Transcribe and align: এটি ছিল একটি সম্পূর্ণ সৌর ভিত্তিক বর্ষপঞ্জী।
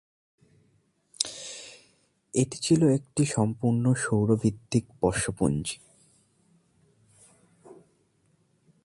এটি 2.33 2.57
ছিল 2.57 2.81
একটি 2.89 3.23
সম্পূর্ণ 3.25 3.83
সৌর 3.93 4.29
ভিত্তিক 4.35 4.85
বর্ষপঞ্জী। 5.01 5.77